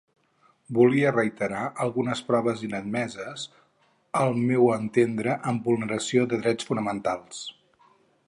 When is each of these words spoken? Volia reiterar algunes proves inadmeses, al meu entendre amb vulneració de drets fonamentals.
Volia 0.77 1.09
reiterar 1.15 1.65
algunes 1.83 2.21
proves 2.29 2.63
inadmeses, 2.67 3.43
al 4.23 4.33
meu 4.47 4.71
entendre 4.79 5.37
amb 5.51 5.71
vulneració 5.71 6.27
de 6.33 6.43
drets 6.47 6.71
fonamentals. 6.73 7.45